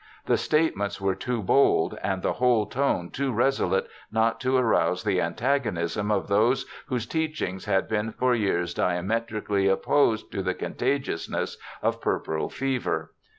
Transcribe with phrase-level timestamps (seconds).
[0.25, 3.85] The statements OLIVER WENDELL HOLMES 63 were too bold and the whole tone too resolute
[4.11, 10.31] not to arouse the antagonism of those whose teachings had been for years diametrically opposed
[10.31, 13.11] to the conta giousness of puerperal fever.